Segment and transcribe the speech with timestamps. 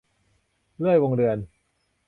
[0.79, 1.37] เลื่อยวงเดือน